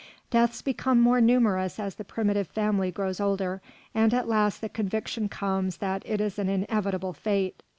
Deaths 0.31 0.63
become 0.63 0.99
more 0.99 1.21
numerous 1.21 1.79
as 1.79 1.93
the 1.93 2.03
primitive 2.03 2.47
family 2.47 2.89
grows 2.89 3.19
older, 3.19 3.61
and 3.93 4.15
at 4.15 4.27
last 4.27 4.59
the 4.59 4.67
conviction 4.67 5.29
comes 5.29 5.77
that 5.77 6.01
it 6.07 6.19
is 6.19 6.39
an 6.39 6.49
inevitable 6.49 7.13
fate. 7.13 7.61